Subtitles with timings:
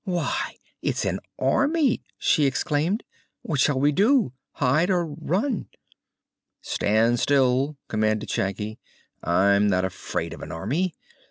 [0.03, 3.03] "Why, it's an army!" she exclaimed.
[3.43, 5.67] "What shall we do, hide or run?"
[6.59, 8.79] "Stand still," commanded Shaggy.
[9.23, 10.95] "I'm not afraid of an army.